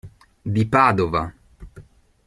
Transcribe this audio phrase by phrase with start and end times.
[0.53, 1.31] Di Padova.